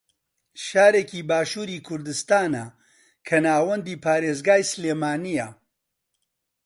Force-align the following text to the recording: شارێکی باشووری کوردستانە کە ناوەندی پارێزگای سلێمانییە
شارێکی 0.65 1.21
باشووری 1.29 1.83
کوردستانە 1.87 2.65
کە 3.27 3.37
ناوەندی 3.45 4.01
پارێزگای 4.05 4.67
سلێمانییە 4.71 5.47